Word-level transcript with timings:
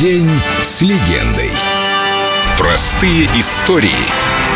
День 0.00 0.30
с 0.62 0.80
легендой. 0.82 1.50
Простые 2.56 3.28
истории 3.36 3.90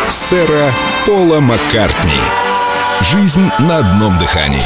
сэра 0.09 0.73
Пола 1.05 1.41
Маккартни. 1.41 2.13
Жизнь 3.11 3.51
на 3.59 3.79
одном 3.79 4.19
дыхании. 4.19 4.63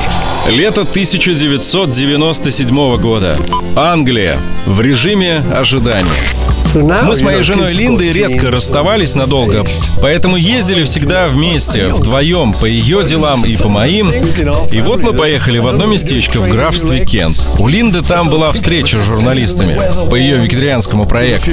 Лето 0.47 0.83
1997 0.83 2.99
года. 2.99 3.39
Англия. 3.75 4.39
В 4.67 4.83
режиме 4.83 5.39
ожидания. 5.39 6.46
Мы 6.77 7.15
с 7.15 7.23
моей 7.23 7.43
женой 7.43 7.73
Линдой 7.73 8.13
редко 8.13 8.51
расставались 8.51 9.15
надолго, 9.15 9.65
поэтому 10.03 10.37
ездили 10.37 10.85
всегда 10.85 11.29
вместе, 11.29 11.89
вдвоем, 11.89 12.53
по 12.53 12.67
ее 12.67 13.03
делам 13.03 13.47
и 13.47 13.57
по 13.57 13.69
моим. 13.69 14.11
И 14.71 14.81
вот 14.83 15.01
мы 15.01 15.15
поехали 15.15 15.59
в 15.59 15.67
одно 15.69 15.87
местечко 15.87 16.43
в 16.43 16.51
графстве 16.51 17.07
Кент. 17.07 17.47
У 17.59 17.67
Линды 17.67 18.03
там 18.03 18.29
была 18.29 18.53
встреча 18.53 18.99
с 18.99 19.07
журналистами 19.07 19.81
по 20.11 20.17
ее 20.17 20.37
вегетарианскому 20.37 21.07
проекту. 21.07 21.53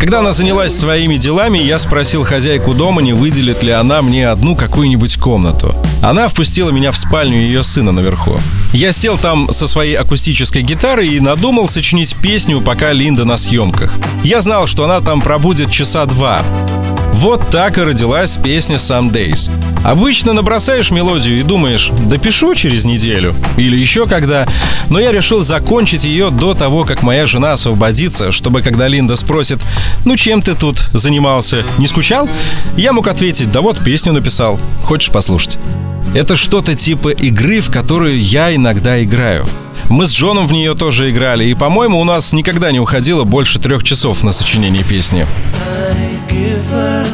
Когда 0.00 0.20
она 0.20 0.32
занялась 0.32 0.74
своими 0.74 1.16
делами, 1.16 1.58
я 1.58 1.78
спросил 1.78 2.24
хозяйку 2.24 2.72
дома, 2.72 3.02
не 3.02 3.12
выделит 3.12 3.62
ли 3.62 3.70
она 3.70 4.00
мне 4.00 4.28
одну 4.28 4.56
какую-нибудь 4.56 5.18
комнату. 5.18 5.74
Она 6.00 6.28
впустила 6.28 6.70
меня 6.70 6.90
в 6.90 6.96
спальню 6.96 7.36
ее 7.36 7.62
сына 7.62 7.92
наверху. 7.92 8.38
Я 8.72 8.92
сел 8.92 9.18
там 9.18 9.52
со 9.52 9.66
своей 9.66 9.94
акустической 9.94 10.62
гитарой 10.62 11.08
и 11.08 11.20
надумал 11.20 11.68
сочинить 11.68 12.16
песню, 12.16 12.60
пока 12.60 12.92
Линда 12.92 13.24
на 13.24 13.36
съемках. 13.36 13.94
Я 14.24 14.40
знал, 14.40 14.53
что 14.66 14.84
она 14.84 15.00
там 15.00 15.20
пробудет 15.20 15.70
часа 15.70 16.06
два. 16.06 16.40
Вот 17.12 17.50
так 17.50 17.78
и 17.78 17.82
родилась 17.82 18.36
песня 18.36 18.76
«Some 18.76 19.10
Days». 19.10 19.50
Обычно 19.84 20.32
набросаешь 20.32 20.90
мелодию 20.90 21.38
и 21.38 21.42
думаешь, 21.42 21.90
допишу 22.06 22.54
через 22.54 22.84
неделю 22.84 23.34
или 23.56 23.78
еще 23.78 24.06
когда, 24.06 24.48
но 24.88 24.98
я 24.98 25.12
решил 25.12 25.42
закончить 25.42 26.04
ее 26.04 26.30
до 26.30 26.54
того, 26.54 26.84
как 26.84 27.02
моя 27.02 27.26
жена 27.26 27.52
освободится, 27.52 28.32
чтобы 28.32 28.62
когда 28.62 28.88
Линда 28.88 29.16
спросит, 29.16 29.60
ну 30.04 30.16
чем 30.16 30.40
ты 30.40 30.54
тут 30.54 30.78
занимался, 30.92 31.64
не 31.78 31.86
скучал? 31.86 32.28
Я 32.76 32.92
мог 32.92 33.08
ответить, 33.08 33.52
да 33.52 33.60
вот 33.60 33.78
песню 33.78 34.12
написал, 34.12 34.58
хочешь 34.84 35.10
послушать? 35.10 35.58
Это 36.14 36.36
что-то 36.36 36.74
типа 36.74 37.10
игры, 37.10 37.60
в 37.60 37.70
которую 37.70 38.20
я 38.22 38.54
иногда 38.54 39.02
играю. 39.02 39.46
Мы 39.88 40.06
с 40.06 40.12
Джоном 40.12 40.46
в 40.46 40.52
нее 40.52 40.74
тоже 40.74 41.10
играли, 41.10 41.44
и, 41.44 41.54
по-моему, 41.54 42.00
у 42.00 42.04
нас 42.04 42.32
никогда 42.32 42.72
не 42.72 42.80
уходило 42.80 43.24
больше 43.24 43.58
трех 43.58 43.84
часов 43.84 44.22
на 44.22 44.32
сочинение 44.32 44.84
песни. 44.84 45.26
If 46.30 47.04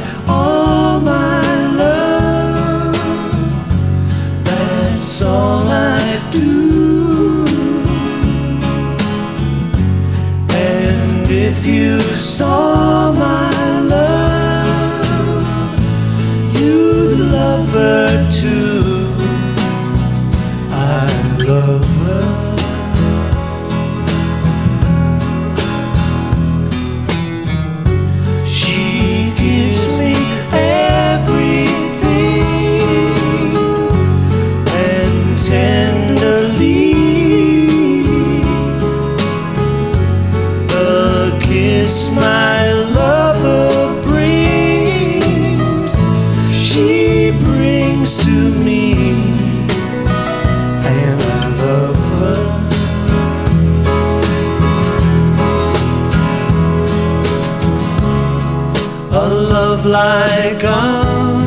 a 59.23 59.29
love 59.29 59.85
like 59.85 60.65
ours 60.65 61.40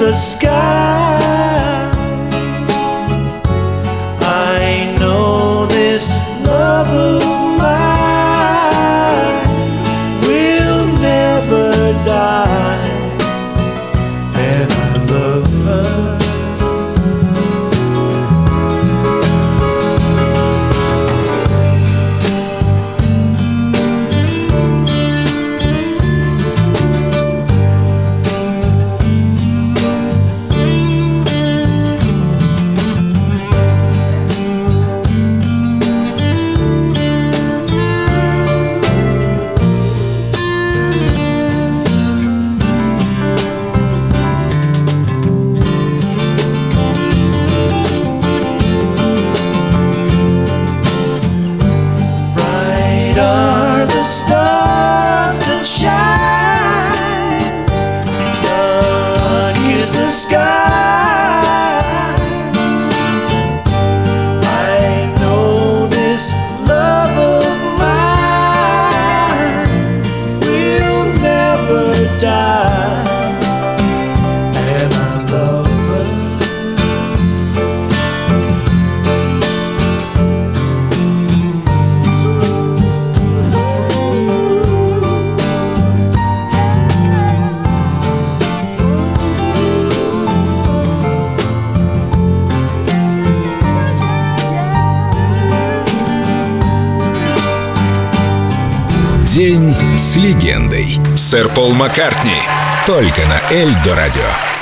the 0.00 0.14
sky. 0.14 0.79
lugar. 72.40 73.09
День 99.34 99.72
с 99.96 100.16
легендой. 100.16 100.98
Сэр 101.14 101.48
Пол 101.50 101.72
Маккартни. 101.72 102.34
Только 102.84 103.22
на 103.28 103.54
Эльдо 103.54 103.94
радио. 103.94 104.59